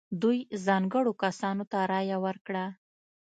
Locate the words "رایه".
1.91-2.17